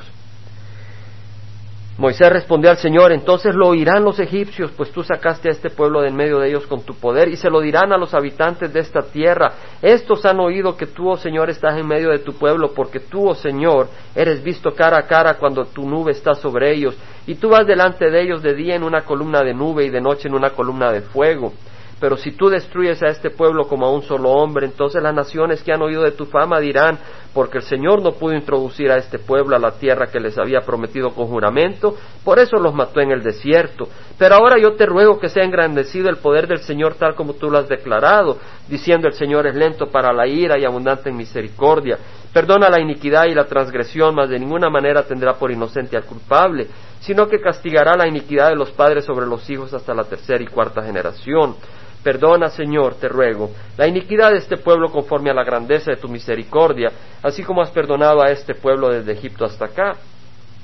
[1.97, 6.01] Moisés respondió al Señor, entonces lo oirán los egipcios, pues tú sacaste a este pueblo
[6.01, 8.71] de en medio de ellos con tu poder, y se lo dirán a los habitantes
[8.71, 9.53] de esta tierra.
[9.81, 13.27] Estos han oído que tú, oh Señor, estás en medio de tu pueblo, porque tú,
[13.27, 17.49] oh Señor, eres visto cara a cara cuando tu nube está sobre ellos, y tú
[17.49, 20.35] vas delante de ellos de día en una columna de nube y de noche en
[20.35, 21.51] una columna de fuego.
[21.99, 25.63] Pero si tú destruyes a este pueblo como a un solo hombre, entonces las naciones
[25.63, 26.99] que han oído de tu fama dirán,
[27.33, 30.61] porque el Señor no pudo introducir a este pueblo a la tierra que les había
[30.61, 33.87] prometido con juramento, por eso los mató en el desierto.
[34.17, 37.49] Pero ahora yo te ruego que sea engrandecido el poder del Señor tal como tú
[37.49, 41.97] lo has declarado, diciendo el Señor es lento para la ira y abundante en misericordia.
[42.31, 46.67] Perdona la iniquidad y la transgresión, mas de ninguna manera tendrá por inocente al culpable,
[46.99, 50.47] sino que castigará la iniquidad de los padres sobre los hijos hasta la tercera y
[50.47, 51.55] cuarta generación.
[52.03, 56.07] Perdona, Señor, te ruego, la iniquidad de este pueblo conforme a la grandeza de tu
[56.07, 56.91] misericordia,
[57.23, 59.95] así como has perdonado a este pueblo desde Egipto hasta acá.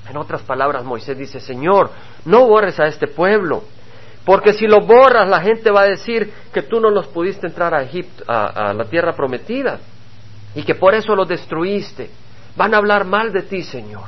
[0.10, 1.89] En otras palabras, Moisés dice, Señor,
[2.26, 3.63] no borres a este pueblo,
[4.26, 7.74] porque si lo borras, la gente va a decir que tú no los pudiste entrar
[7.74, 9.80] a Egipto, a, la tierra prometida,
[10.56, 12.10] y que por eso los destruiste.
[12.56, 14.06] Van a hablar mal de ti, Señor.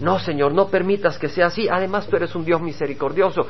[0.00, 1.68] No, Señor, no permitas que sea así.
[1.68, 3.46] Además, tú eres un Dios misericordioso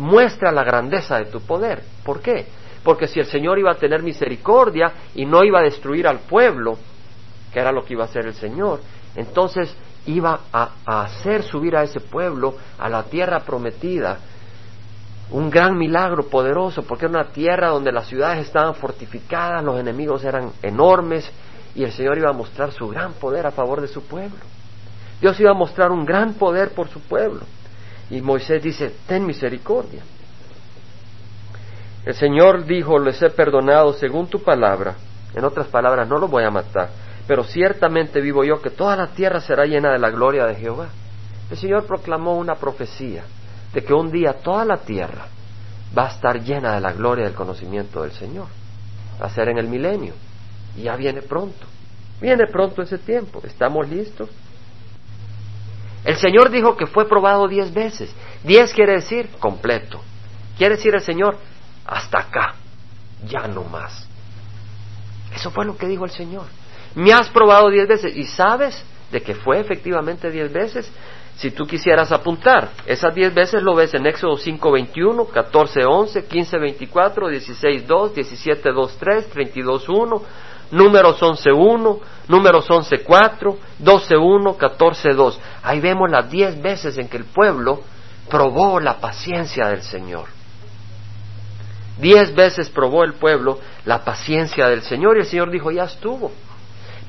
[0.00, 1.82] muestra la grandeza de tu poder.
[2.04, 2.46] ¿Por qué?
[2.82, 6.78] Porque si el Señor iba a tener misericordia y no iba a destruir al pueblo,
[7.52, 8.80] que era lo que iba a hacer el Señor,
[9.14, 14.18] entonces iba a, hacer subir a ese pueblo a la tierra prometida.
[15.32, 20.24] Un gran milagro poderoso, porque era una tierra donde las ciudades estaban fortificadas, los enemigos
[20.24, 21.30] eran enormes,
[21.74, 24.38] y el Señor iba a mostrar su gran poder a favor de su pueblo.
[25.20, 27.42] Dios iba a mostrar un gran poder por su pueblo.
[28.10, 30.02] Y Moisés dice, ten misericordia.
[32.04, 34.96] El Señor dijo, les he perdonado según tu palabra.
[35.34, 36.90] En otras palabras, no lo voy a matar,
[37.26, 40.88] pero ciertamente vivo yo que toda la tierra será llena de la gloria de Jehová.
[41.50, 43.24] El Señor proclamó una profecía
[43.72, 45.26] de que un día toda la tierra
[45.96, 48.46] va a estar llena de la gloria del conocimiento del Señor.
[49.20, 50.14] Va a ser en el milenio.
[50.76, 51.66] Y ya viene pronto.
[52.20, 53.40] Viene pronto ese tiempo.
[53.44, 54.28] ¿Estamos listos?
[56.04, 58.14] El Señor dijo que fue probado diez veces.
[58.42, 60.00] Diez quiere decir completo.
[60.56, 61.36] Quiere decir el Señor,
[61.86, 62.54] hasta acá,
[63.26, 64.08] ya no más.
[65.34, 66.46] Eso fue lo que dijo el Señor.
[66.94, 70.90] Me has probado diez veces y sabes, de que fue efectivamente diez veces.
[71.36, 78.12] Si tú quisieras apuntar, esas diez veces lo ves en Éxodo 5.21, 14.11, 15.24, 16.2,
[78.12, 80.22] 17.2.3, 32.1,
[80.70, 85.38] Números 11.1, Números 11.4, 12.1, 14.2.
[85.62, 87.80] Ahí vemos las diez veces en que el pueblo
[88.28, 90.26] probó la paciencia del Señor.
[91.98, 96.32] Diez veces probó el pueblo la paciencia del Señor y el Señor dijo, ya estuvo.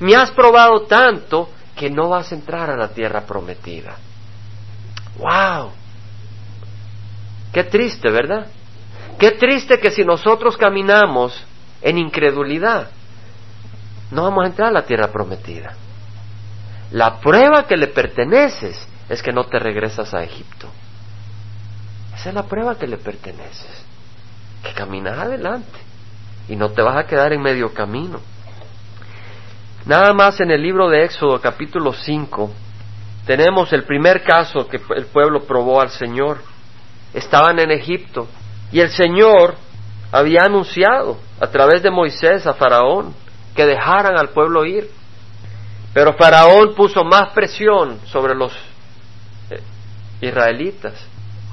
[0.00, 3.96] Me has probado tanto que no vas a entrar a la tierra prometida.
[5.18, 5.70] ¡Wow!
[7.52, 8.48] Qué triste, ¿verdad?
[9.18, 11.40] Qué triste que si nosotros caminamos
[11.80, 12.90] en incredulidad,
[14.12, 15.74] no vamos a entrar a la tierra prometida.
[16.90, 20.68] La prueba que le perteneces es que no te regresas a Egipto.
[22.14, 23.84] Esa es la prueba que le perteneces.
[24.62, 25.78] Que caminas adelante
[26.46, 28.20] y no te vas a quedar en medio camino.
[29.86, 32.52] Nada más en el libro de Éxodo capítulo 5
[33.26, 36.42] tenemos el primer caso que el pueblo probó al Señor.
[37.14, 38.28] Estaban en Egipto
[38.70, 39.54] y el Señor
[40.12, 43.21] había anunciado a través de Moisés a Faraón
[43.54, 44.90] que dejaran al pueblo ir.
[45.92, 48.52] Pero Faraón puso más presión sobre los
[49.50, 49.60] eh,
[50.20, 50.94] israelitas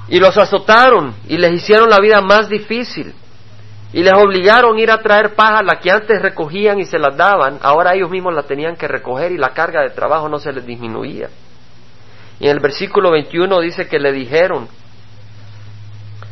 [0.08, 3.14] y los azotaron y les hicieron la vida más difícil
[3.92, 7.16] y les obligaron a ir a traer paja, la que antes recogían y se las
[7.16, 10.52] daban, ahora ellos mismos la tenían que recoger y la carga de trabajo no se
[10.52, 11.28] les disminuía.
[12.38, 14.68] Y en el versículo 21 dice que le dijeron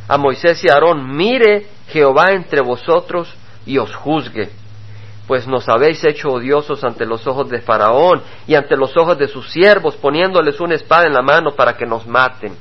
[0.07, 3.35] a Moisés y a Aarón, mire Jehová entre vosotros
[3.67, 4.51] y os juzgue,
[5.29, 9.29] pues nos habéis hecho odiosos ante los ojos de Faraón y ante los ojos de
[9.29, 12.57] sus siervos, poniéndoles una espada en la mano para que nos maten.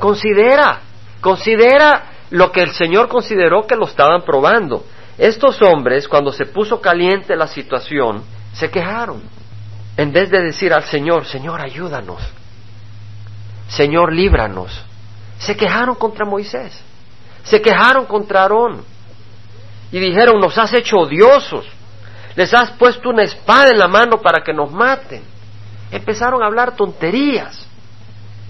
[0.00, 0.80] Considera,
[1.20, 4.84] considera lo que el Señor consideró que lo estaban probando.
[5.16, 9.22] Estos hombres, cuando se puso caliente la situación, se quejaron.
[9.96, 12.20] En vez de decir al Señor, Señor, ayúdanos,
[13.68, 14.72] Señor, líbranos,
[15.38, 16.82] se quejaron contra Moisés,
[17.44, 18.82] se quejaron contra Aarón
[19.92, 21.66] y dijeron, nos has hecho odiosos,
[22.36, 25.22] les has puesto una espada en la mano para que nos maten.
[25.90, 27.66] Empezaron a hablar tonterías.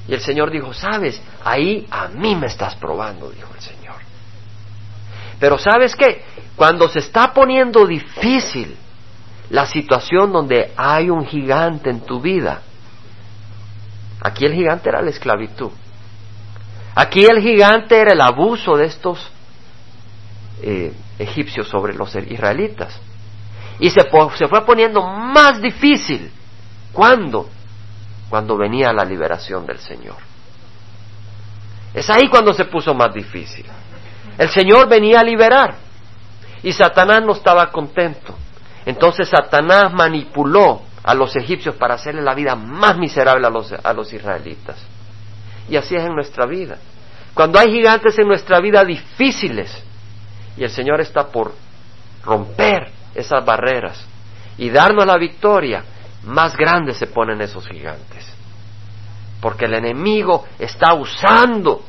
[0.07, 3.97] Y el Señor dijo, sabes, ahí a mí me estás probando, dijo el Señor.
[5.39, 6.23] Pero sabes qué,
[6.57, 8.77] cuando se está poniendo difícil
[9.49, 12.61] la situación donde hay un gigante en tu vida,
[14.21, 15.71] aquí el gigante era la esclavitud,
[16.95, 19.19] aquí el gigante era el abuso de estos
[20.63, 22.99] eh, egipcios sobre los israelitas.
[23.79, 24.01] Y se,
[24.37, 26.31] se fue poniendo más difícil.
[26.93, 27.49] ¿Cuándo?
[28.31, 30.17] cuando venía la liberación del Señor.
[31.93, 33.67] Es ahí cuando se puso más difícil.
[34.39, 35.75] El Señor venía a liberar
[36.63, 38.35] y Satanás no estaba contento.
[38.87, 43.93] Entonces Satanás manipuló a los egipcios para hacerle la vida más miserable a los, a
[43.93, 44.77] los israelitas.
[45.69, 46.79] Y así es en nuestra vida.
[47.35, 49.83] Cuando hay gigantes en nuestra vida difíciles
[50.61, 51.55] y el Señor está por
[52.23, 54.05] romper esas barreras
[54.59, 55.83] y darnos la victoria,
[56.25, 58.31] más grandes se ponen esos gigantes.
[59.41, 61.83] Porque el enemigo está usando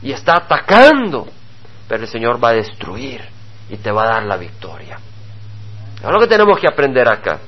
[0.00, 1.26] y está atacando,
[1.88, 3.20] pero el Señor va a destruir
[3.68, 5.00] y te va a dar la victoria.
[5.96, 7.40] Es lo que tenemos que aprender acá.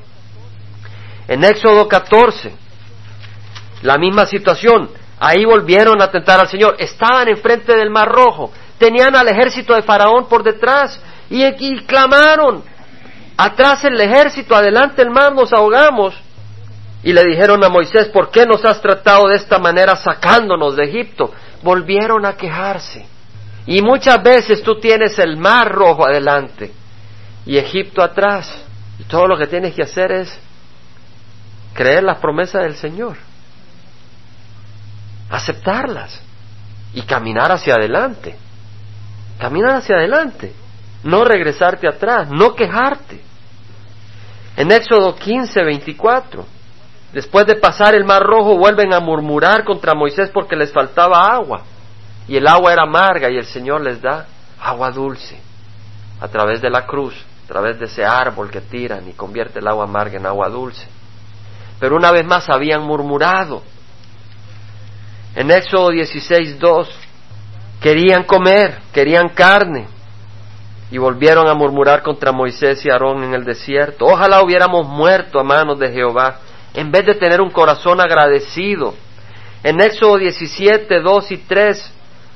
[1.29, 2.53] En Éxodo 14,
[3.83, 4.91] la misma situación.
[5.21, 6.75] Ahí volvieron a tentar al Señor.
[6.81, 8.51] Estaban enfrente del Mar Rojo.
[8.83, 11.01] Tenían al ejército de Faraón por detrás.
[11.31, 12.65] Y, clamaron,
[13.37, 16.17] atrás el ejército, adelante el mar, nos ahogamos.
[17.05, 20.87] Y le dijeron a Moisés, ¿por qué nos has tratado de esta manera sacándonos de
[20.87, 21.33] Egipto?
[21.63, 23.07] Volvieron a quejarse.
[23.69, 26.73] Y muchas veces tú tienes el mar rojo adelante
[27.47, 28.53] y Egipto atrás.
[28.99, 30.37] Y todo lo que tienes que hacer es
[31.73, 33.17] creer las promesas del Señor,
[35.31, 36.21] aceptarlas
[36.95, 38.42] y caminar hacia adelante.
[39.39, 40.55] Caminar hacia adelante
[41.03, 43.21] no regresarte atrás, no quejarte.
[44.57, 46.45] En Éxodo 15, 24,
[47.13, 51.63] después de pasar el mar rojo, vuelven a murmurar contra Moisés porque les faltaba agua.
[52.29, 54.27] Y el agua era amarga y el Señor les da
[54.61, 55.41] agua dulce
[56.21, 57.15] a través de la cruz,
[57.45, 60.87] a través de ese árbol que tiran y convierte el agua amarga en agua dulce.
[61.81, 63.63] Pero una vez más habían murmurado.
[65.35, 66.89] En Éxodo 16, 2,
[67.83, 69.87] querían comer, querían carne,
[70.91, 74.05] y volvieron a murmurar contra Moisés y Aarón en el desierto.
[74.05, 76.41] Ojalá hubiéramos muerto a manos de Jehová,
[76.75, 78.95] en vez de tener un corazón agradecido.
[79.63, 81.93] En Éxodo 17, 2 y 3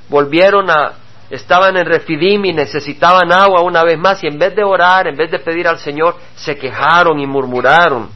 [0.08, 0.92] volvieron a,
[1.28, 5.16] estaban en Refidim y necesitaban agua una vez más y en vez de orar, en
[5.16, 8.08] vez de pedir al Señor, se quejaron y murmuraron.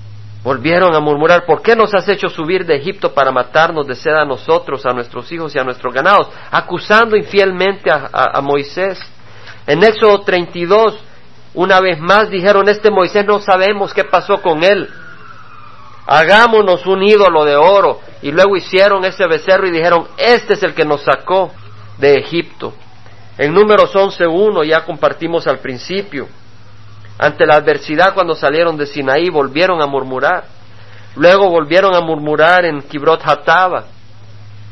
[0.42, 4.14] Volvieron a murmurar, ¿por qué nos has hecho subir de Egipto para matarnos de sed
[4.14, 6.28] a nosotros, a nuestros hijos y a nuestros ganados?
[6.50, 8.98] Acusando infielmente a, Moisés.
[9.66, 10.98] En Éxodo 32,
[11.52, 14.88] una vez más dijeron, este Moisés no sabemos qué pasó con él.
[16.06, 18.00] Hagámonos un ídolo de oro.
[18.22, 21.52] Y luego hicieron ese becerro y dijeron, este es el que nos sacó
[21.98, 22.72] de Egipto.
[23.36, 26.28] En números 11.1 ya compartimos al principio.
[27.18, 30.44] Ante la adversidad cuando salieron de Sinaí volvieron a murmurar.
[31.16, 33.84] Luego volvieron a murmurar en Kibrot Hataba,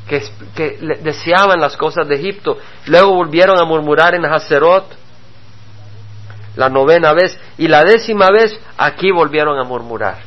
[0.06, 2.56] que, deseaban las cosas de Egipto.
[2.86, 4.96] Luego volvieron a murmurar en Hazerot,
[6.56, 7.38] la novena vez.
[7.58, 10.18] Y la décima vez aquí volvieron a murmurar.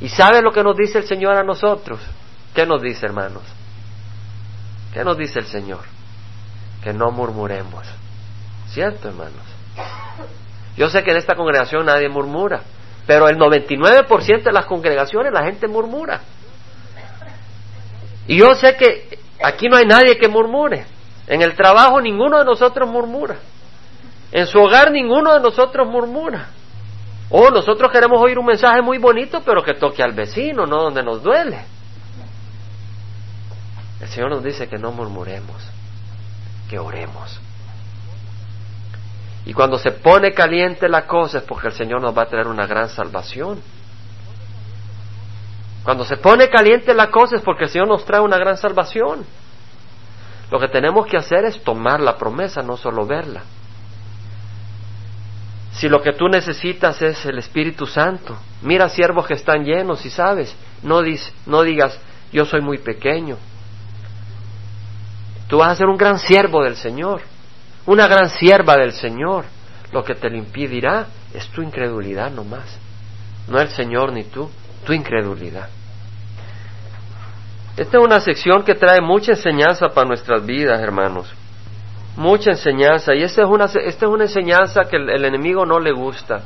[0.00, 2.00] ¿Y sabe lo que nos dice el Señor a nosotros?
[2.54, 3.42] ¿Qué nos dice, hermanos?
[4.92, 5.80] ¿Qué nos dice el Señor?
[6.82, 7.86] Que no murmuremos.
[8.68, 9.42] ¿Cierto, hermanos?
[10.78, 12.62] Yo sé que en esta congregación nadie murmura,
[13.04, 16.20] pero el 99% de las congregaciones la gente murmura.
[18.28, 20.86] Y yo sé que aquí no hay nadie que murmure.
[21.26, 23.38] En el trabajo ninguno de nosotros murmura.
[24.30, 26.46] En su hogar ninguno de nosotros murmura.
[27.28, 31.02] Oh, nosotros queremos oír un mensaje muy bonito, pero que toque al vecino, no donde
[31.02, 31.58] nos duele.
[34.00, 35.60] El Señor nos dice que no murmuremos,
[36.70, 37.40] que oremos.
[39.48, 42.48] Y cuando se pone caliente la cosa es porque el Señor nos va a traer
[42.48, 43.58] una gran salvación.
[45.82, 49.24] Cuando se pone caliente la cosa es porque el Señor nos trae una gran salvación.
[50.50, 53.40] Lo que tenemos que hacer es tomar la promesa, no solo verla.
[55.72, 60.10] Si lo que tú necesitas es el Espíritu Santo, mira siervos que están llenos y
[60.10, 61.00] sabes, no,
[61.46, 61.98] no digas,
[62.32, 63.38] yo soy muy pequeño.
[65.48, 67.22] Tú vas a ser un gran siervo del Señor
[67.88, 69.46] una gran sierva del Señor.
[69.92, 72.78] Lo que te lo impedirá es tu incredulidad nomás.
[73.48, 74.50] No el Señor ni tú,
[74.84, 75.70] tu incredulidad.
[77.78, 81.32] Esta es una sección que trae mucha enseñanza para nuestras vidas, hermanos.
[82.16, 83.14] Mucha enseñanza.
[83.14, 86.42] Y esta es una, esta es una enseñanza que el, el enemigo no le gusta.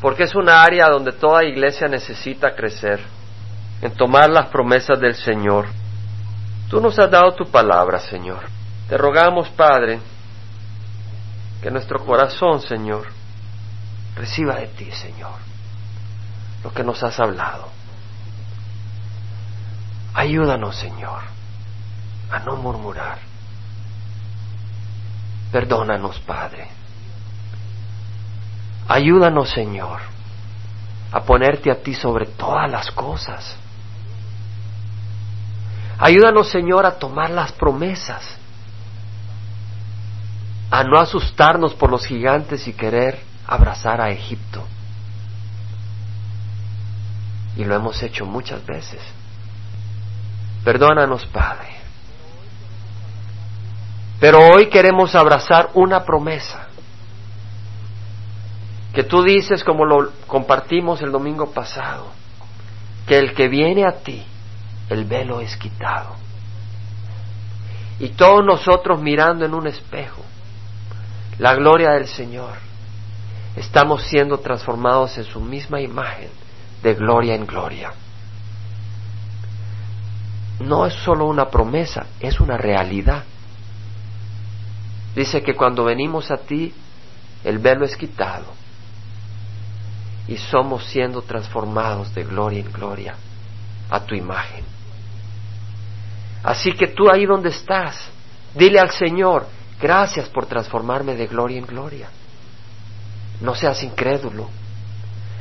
[0.00, 3.00] Porque es una área donde toda iglesia necesita crecer.
[3.82, 5.66] En tomar las promesas del Señor.
[6.70, 8.61] Tú nos has dado tu palabra, Señor.
[8.92, 10.00] Te rogamos, Padre,
[11.62, 13.06] que nuestro corazón, Señor,
[14.14, 15.32] reciba de ti, Señor,
[16.62, 17.70] lo que nos has hablado.
[20.12, 21.22] Ayúdanos, Señor,
[22.30, 23.16] a no murmurar.
[25.50, 26.68] Perdónanos, Padre.
[28.88, 30.02] Ayúdanos, Señor,
[31.12, 33.56] a ponerte a ti sobre todas las cosas.
[35.98, 38.41] Ayúdanos, Señor, a tomar las promesas
[40.72, 44.64] a no asustarnos por los gigantes y querer abrazar a Egipto.
[47.58, 48.98] Y lo hemos hecho muchas veces.
[50.64, 51.76] Perdónanos, Padre.
[54.18, 56.68] Pero hoy queremos abrazar una promesa
[58.94, 62.06] que tú dices como lo compartimos el domingo pasado,
[63.06, 64.24] que el que viene a ti,
[64.88, 66.16] el velo es quitado.
[67.98, 70.22] Y todos nosotros mirando en un espejo,
[71.38, 72.54] la gloria del Señor,
[73.56, 76.30] estamos siendo transformados en su misma imagen,
[76.82, 77.92] de gloria en gloria.
[80.60, 83.24] No es solo una promesa, es una realidad.
[85.14, 86.72] Dice que cuando venimos a ti,
[87.44, 88.46] el velo es quitado
[90.28, 93.16] y somos siendo transformados de gloria en gloria
[93.90, 94.64] a tu imagen.
[96.42, 98.08] Así que tú ahí donde estás,
[98.54, 99.46] dile al Señor,
[99.82, 102.08] Gracias por transformarme de gloria en gloria.
[103.40, 104.48] No seas incrédulo.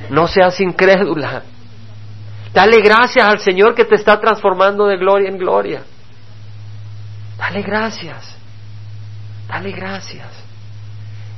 [0.10, 1.44] No seas incrédula.
[2.52, 5.84] Dale gracias al Señor que te está transformando de gloria en gloria.
[7.38, 8.36] Dale gracias.
[9.48, 10.28] Dale gracias.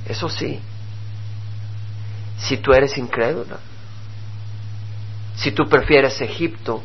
[0.06, 0.62] Eso sí,
[2.38, 3.58] si tú eres incrédula,
[5.36, 6.82] si tú prefieres Egipto,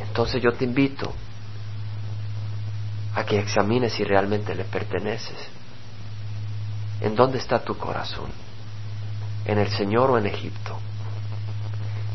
[0.00, 1.12] entonces yo te invito
[3.14, 5.48] a que examines si realmente le perteneces.
[7.00, 8.30] ¿En dónde está tu corazón?
[9.44, 10.78] ¿En el Señor o en Egipto?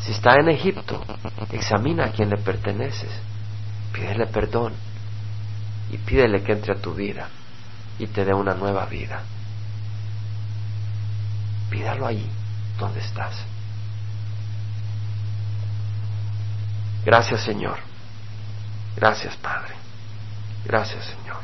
[0.01, 1.03] Si está en Egipto,
[1.51, 3.09] examina a quién le perteneces,
[3.91, 4.73] pídele perdón
[5.91, 7.27] y pídele que entre a tu vida
[7.97, 9.23] y te dé una nueva vida.
[11.69, 12.29] Pídalo ahí
[12.77, 13.35] donde estás.
[17.03, 17.79] Gracias Señor.
[18.95, 19.84] Gracias Padre.
[20.65, 21.37] Gracias, Señor.